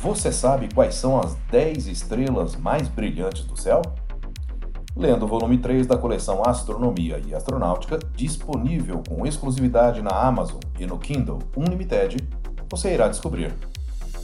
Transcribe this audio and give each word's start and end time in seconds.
Você 0.00 0.30
sabe 0.30 0.68
quais 0.72 0.94
são 0.94 1.18
as 1.18 1.34
10 1.50 1.88
estrelas 1.88 2.54
mais 2.54 2.86
brilhantes 2.86 3.44
do 3.44 3.60
céu? 3.60 3.82
Lendo 4.94 5.24
o 5.24 5.28
volume 5.28 5.58
3 5.58 5.88
da 5.88 5.98
coleção 5.98 6.40
Astronomia 6.46 7.20
e 7.26 7.34
Astronáutica, 7.34 7.98
disponível 8.14 9.02
com 9.08 9.26
exclusividade 9.26 10.00
na 10.00 10.10
Amazon 10.10 10.60
e 10.78 10.86
no 10.86 10.98
Kindle 10.98 11.40
Unlimited, 11.56 12.16
você 12.70 12.94
irá 12.94 13.08
descobrir. 13.08 13.52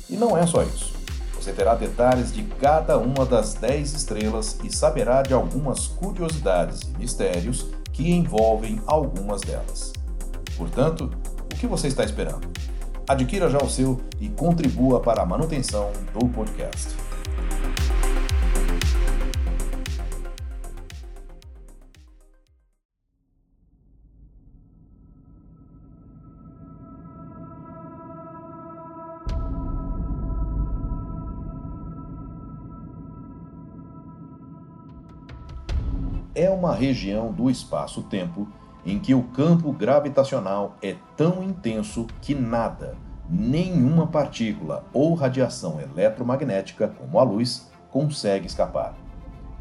E 0.09 0.17
não 0.17 0.39
é 0.39 0.47
só 0.47 0.63
isso. 0.63 0.95
Você 1.35 1.53
terá 1.53 1.75
detalhes 1.75 2.33
de 2.33 2.45
cada 2.45 2.97
uma 2.97 3.27
das 3.27 3.55
10 3.55 3.95
estrelas 3.95 4.61
e 4.63 4.73
saberá 4.73 5.23
de 5.23 5.35
algumas 5.35 5.89
curiosidades 5.89 6.83
e 6.83 6.99
mistérios 6.99 7.67
que 7.93 8.13
envolvem 8.13 8.81
algumas 8.87 9.41
delas. 9.41 9.93
Portanto, 10.57 11.11
o 11.53 11.57
que 11.57 11.67
você 11.67 11.89
está 11.89 12.05
esperando? 12.05 12.49
Adquira 13.07 13.51
já 13.51 13.59
o 13.59 13.69
seu 13.69 14.01
e 14.19 14.31
contribua 14.31 14.99
para 14.99 15.23
a 15.23 15.27
manutenção 15.27 15.93
do 16.19 16.27
podcast. 16.27 16.95
É 36.35 36.49
uma 36.49 36.75
região 36.75 37.31
do 37.31 37.51
espaço-tempo 37.51 38.49
em 38.85 38.99
que 38.99 39.15
o 39.15 39.23
campo 39.23 39.73
gravitacional 39.73 40.77
é 40.83 40.97
tão 41.17 41.43
intenso 41.43 42.07
que 42.21 42.35
nada, 42.35 42.97
nenhuma 43.29 44.07
partícula 44.07 44.85
ou 44.93 45.15
radiação 45.15 45.81
eletromagnética, 45.81 46.89
como 46.89 47.19
a 47.19 47.23
luz, 47.23 47.71
consegue 47.91 48.47
escapar. 48.47 48.95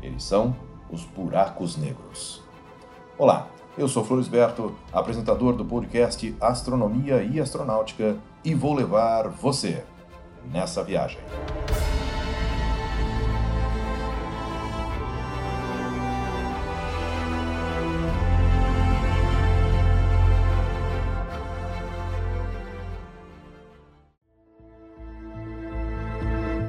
Eles 0.01 0.23
são 0.23 0.55
os 0.91 1.05
buracos 1.05 1.77
negros. 1.77 2.43
Olá, 3.17 3.47
eu 3.77 3.87
sou 3.87 4.03
Florisberto, 4.03 4.75
apresentador 4.91 5.53
do 5.55 5.63
podcast 5.63 6.35
Astronomia 6.41 7.23
e 7.23 7.39
Astronáutica, 7.39 8.17
e 8.43 8.53
vou 8.53 8.73
levar 8.73 9.29
você 9.29 9.83
nessa 10.51 10.83
viagem. 10.83 11.17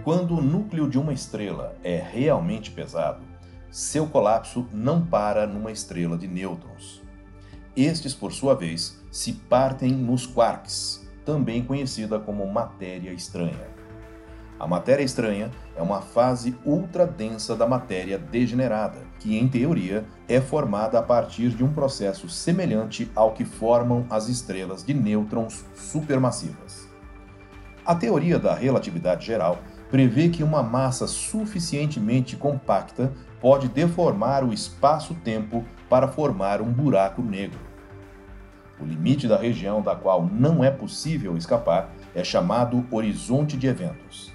Quando 0.05 0.37
o 0.37 0.43
núcleo 0.43 0.87
de 0.87 0.99
uma 0.99 1.15
estrela 1.15 1.75
é 1.83 1.97
realmente 1.97 2.71
pesado, 2.71 3.23
seu 3.71 4.07
colapso 4.07 4.69
não 4.71 5.01
para 5.01 5.47
numa 5.47 5.73
estrela 5.73 6.19
de 6.19 6.29
nêutrons. 6.29 7.03
Estes, 7.75 8.13
por 8.13 8.31
sua 8.31 8.55
vez, 8.55 9.03
se 9.11 9.33
partem 9.33 9.93
nos 9.93 10.27
quarks, 10.27 11.09
também 11.25 11.65
conhecida 11.65 12.19
como 12.19 12.47
matéria 12.47 13.13
estranha. 13.15 13.67
A 14.61 14.67
matéria 14.67 15.03
estranha 15.03 15.51
é 15.75 15.81
uma 15.81 16.03
fase 16.03 16.55
ultra 16.67 17.07
densa 17.07 17.57
da 17.57 17.67
matéria 17.67 18.19
degenerada, 18.19 18.99
que 19.19 19.39
em 19.39 19.49
teoria 19.49 20.05
é 20.29 20.39
formada 20.39 20.99
a 20.99 21.03
partir 21.03 21.49
de 21.49 21.65
um 21.65 21.73
processo 21.73 22.29
semelhante 22.29 23.11
ao 23.17 23.33
que 23.33 23.47
formam 23.47 24.05
as 24.11 24.29
estrelas 24.29 24.85
de 24.85 24.93
nêutrons 24.93 25.65
supermassivas. 25.75 26.87
A 27.87 27.95
teoria 27.95 28.39
da 28.39 28.55
relatividade 28.55 29.27
geral 29.27 29.59
prevê 29.95 30.29
que 30.29 30.43
uma 30.43 30.61
massa 30.61 31.07
suficientemente 31.07 32.35
compacta 32.35 33.13
pode 33.41 33.69
deformar 33.69 34.43
o 34.43 34.53
espaço-tempo 34.53 35.65
para 35.89 36.09
formar 36.09 36.61
um 36.61 36.73
buraco 36.73 37.23
negro. 37.23 37.61
O 38.81 38.85
limite 38.85 39.29
da 39.29 39.37
região 39.37 39.81
da 39.81 39.95
qual 39.95 40.27
não 40.27 40.65
é 40.65 40.71
possível 40.73 41.37
escapar 41.37 41.95
é 42.13 42.25
chamado 42.25 42.85
horizonte 42.91 43.57
de 43.57 43.69
eventos. 43.69 44.33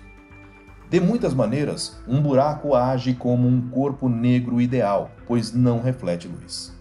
De 0.90 1.02
muitas 1.02 1.34
maneiras, 1.34 2.00
um 2.08 2.22
buraco 2.22 2.74
age 2.74 3.14
como 3.14 3.46
um 3.46 3.70
corpo 3.70 4.08
negro 4.08 4.62
ideal, 4.62 5.12
pois 5.28 5.52
não 5.52 5.82
reflete 5.82 6.26
luz. 6.26 6.74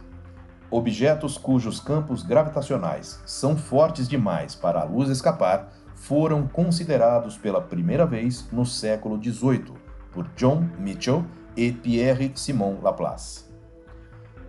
Objetos 0.71 1.37
cujos 1.37 1.81
campos 1.81 2.23
gravitacionais 2.23 3.21
são 3.27 3.57
fortes 3.57 4.09
demais 4.09 4.55
para 4.55 4.83
a 4.83 4.85
luz 4.85 5.09
escapar 5.09 5.69
foram 6.01 6.47
considerados 6.47 7.37
pela 7.37 7.61
primeira 7.61 8.07
vez 8.07 8.49
no 8.53 8.65
século 8.65 9.23
XVIII 9.23 9.75
por 10.13 10.27
John 10.37 10.69
Mitchell 10.79 11.25
e 11.57 11.73
Pierre 11.73 12.33
Simon 12.35 12.79
Laplace. 12.81 13.45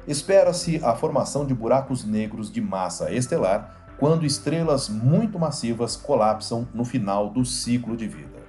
Espera-se 0.08 0.84
a 0.84 0.96
formação 0.96 1.46
de 1.46 1.54
buracos 1.54 2.06
negros 2.06 2.52
de 2.52 2.62
massa 2.62 3.12
estelar 3.12 3.94
quando 3.98 4.26
estrelas 4.26 4.88
muito 4.88 5.38
massivas 5.38 5.96
colapsam 5.96 6.68
no 6.74 6.86
final 6.86 7.30
do 7.30 7.44
ciclo 7.44 7.98
de 7.98 8.08
vida. 8.08 8.40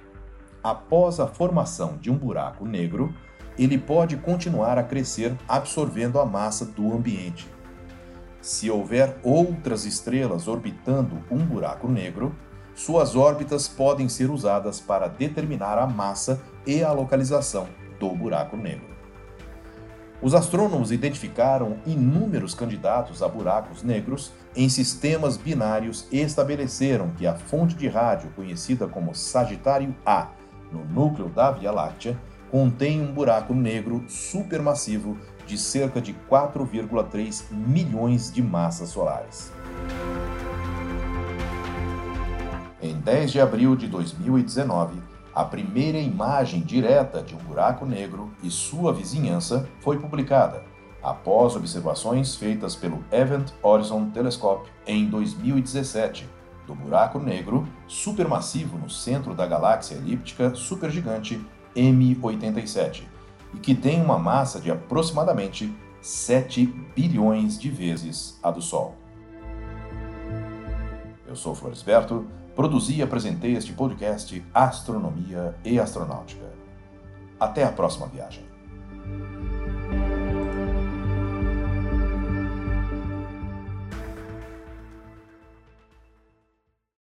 Após 0.63 1.19
a 1.19 1.27
formação 1.27 1.97
de 1.97 2.09
um 2.09 2.17
buraco 2.17 2.65
negro, 2.65 3.13
ele 3.57 3.77
pode 3.77 4.15
continuar 4.15 4.77
a 4.77 4.83
crescer 4.83 5.35
absorvendo 5.47 6.19
a 6.19 6.25
massa 6.25 6.65
do 6.65 6.93
ambiente. 6.93 7.47
Se 8.41 8.69
houver 8.71 9.19
outras 9.23 9.85
estrelas 9.85 10.47
orbitando 10.47 11.21
um 11.29 11.39
buraco 11.39 11.87
negro, 11.87 12.33
suas 12.81 13.15
órbitas 13.15 13.67
podem 13.67 14.09
ser 14.09 14.31
usadas 14.31 14.79
para 14.79 15.07
determinar 15.07 15.77
a 15.77 15.85
massa 15.85 16.41
e 16.65 16.83
a 16.83 16.91
localização 16.91 17.67
do 17.99 18.09
buraco 18.09 18.57
negro. 18.57 18.89
Os 20.19 20.33
astrônomos 20.33 20.91
identificaram 20.91 21.77
inúmeros 21.85 22.55
candidatos 22.55 23.21
a 23.21 23.27
buracos 23.27 23.83
negros 23.83 24.31
em 24.55 24.67
sistemas 24.67 25.37
binários 25.37 26.07
e 26.11 26.21
estabeleceram 26.21 27.11
que 27.11 27.27
a 27.27 27.35
fonte 27.35 27.75
de 27.75 27.87
rádio 27.87 28.31
conhecida 28.35 28.87
como 28.87 29.13
Sagitário 29.13 29.95
A, 30.03 30.29
no 30.71 30.83
núcleo 30.83 31.29
da 31.29 31.51
Via 31.51 31.71
Láctea, 31.71 32.19
contém 32.49 32.99
um 32.99 33.13
buraco 33.13 33.53
negro 33.53 34.03
supermassivo 34.07 35.19
de 35.45 35.55
cerca 35.55 36.01
de 36.01 36.15
4,3 36.27 37.43
milhões 37.51 38.31
de 38.31 38.41
massas 38.41 38.89
solares. 38.89 39.51
Em 42.83 42.95
10 42.95 43.31
de 43.31 43.39
abril 43.39 43.75
de 43.75 43.87
2019, 43.87 44.99
a 45.35 45.45
primeira 45.45 45.99
imagem 45.99 46.61
direta 46.61 47.21
de 47.21 47.35
um 47.35 47.37
buraco 47.37 47.85
negro 47.85 48.31
e 48.41 48.49
sua 48.49 48.91
vizinhança 48.91 49.69
foi 49.81 49.99
publicada, 49.99 50.63
após 51.03 51.55
observações 51.55 52.35
feitas 52.35 52.75
pelo 52.75 53.05
Event 53.11 53.51
Horizon 53.61 54.09
Telescope 54.09 54.67
em 54.87 55.07
2017, 55.07 56.27
do 56.65 56.73
buraco 56.73 57.19
negro 57.19 57.67
supermassivo 57.87 58.79
no 58.79 58.89
centro 58.89 59.35
da 59.35 59.45
galáxia 59.45 59.93
elíptica 59.93 60.55
supergigante 60.55 61.39
M87, 61.75 63.03
e 63.53 63.59
que 63.59 63.75
tem 63.75 64.01
uma 64.01 64.17
massa 64.17 64.59
de 64.59 64.71
aproximadamente 64.71 65.71
7 66.01 66.65
bilhões 66.95 67.59
de 67.59 67.69
vezes 67.69 68.39
a 68.41 68.49
do 68.49 68.59
Sol. 68.59 69.00
Eu 71.31 71.35
sou 71.37 71.55
Floresberto 71.55 72.27
Produzi 72.53 72.97
e 72.97 73.01
apresentei 73.01 73.55
este 73.55 73.71
podcast 73.71 74.43
Astronomia 74.53 75.55
e 75.63 75.79
Astronáutica. 75.79 76.45
Até 77.39 77.63
a 77.63 77.71
próxima 77.71 78.05
viagem. 78.07 78.50